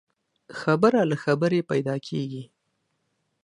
[0.59, 2.43] خبره له خبري پيدا کېږي.